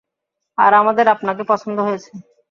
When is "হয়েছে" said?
1.79-2.11